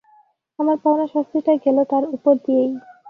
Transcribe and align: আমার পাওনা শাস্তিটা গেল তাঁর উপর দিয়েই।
আমার 0.59 0.77
পাওনা 0.83 1.05
শাস্তিটা 1.07 1.53
গেল 1.63 1.77
তাঁর 1.91 2.03
উপর 2.15 2.33
দিয়েই। 2.45 2.71